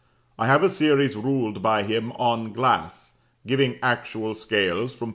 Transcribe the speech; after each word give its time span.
I 0.39 0.47
have 0.47 0.63
a 0.63 0.69
series 0.71 1.15
ruled 1.15 1.61
by 1.61 1.83
him 1.83 2.11
on 2.13 2.53
glass, 2.53 3.19
giving 3.45 3.77
actual 3.83 4.33
scales 4.33 4.95
from. 4.95 5.09